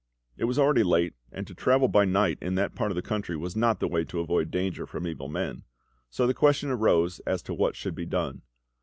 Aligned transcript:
It 0.35 0.45
was 0.45 0.57
already 0.57 0.81
late, 0.81 1.13
and 1.31 1.45
to 1.45 1.53
travel 1.53 1.87
by 1.87 2.05
night 2.05 2.39
in 2.41 2.55
that 2.55 2.73
part 2.73 2.89
of 2.89 2.95
the 2.95 3.03
country 3.03 3.37
was 3.37 3.55
not 3.55 3.79
the 3.79 3.87
way 3.87 4.03
to 4.05 4.19
avoid 4.19 4.49
danger 4.49 4.87
from 4.87 5.05
evil 5.05 5.27
men; 5.27 5.63
so 6.09 6.25
the 6.25 6.33
question 6.33 6.71
arose 6.71 7.19
as 7.19 7.43
to 7.43 7.53
what 7.53 7.75
should 7.75 7.93
be 7.93 8.07
done. 8.07 8.41